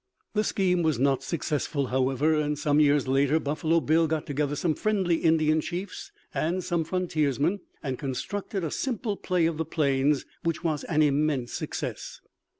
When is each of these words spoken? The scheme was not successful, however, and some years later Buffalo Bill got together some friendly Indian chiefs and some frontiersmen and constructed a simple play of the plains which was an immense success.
The 0.33 0.43
scheme 0.43 0.81
was 0.81 0.97
not 0.97 1.21
successful, 1.21 1.85
however, 1.93 2.33
and 2.33 2.57
some 2.57 2.79
years 2.79 3.07
later 3.07 3.39
Buffalo 3.39 3.79
Bill 3.79 4.07
got 4.07 4.25
together 4.25 4.55
some 4.55 4.73
friendly 4.73 5.17
Indian 5.17 5.61
chiefs 5.61 6.11
and 6.33 6.63
some 6.63 6.83
frontiersmen 6.83 7.59
and 7.83 7.99
constructed 7.99 8.63
a 8.63 8.71
simple 8.71 9.15
play 9.15 9.45
of 9.45 9.57
the 9.57 9.63
plains 9.65 10.25
which 10.43 10.63
was 10.63 10.83
an 10.85 11.03
immense 11.03 11.53
success. 11.53 12.19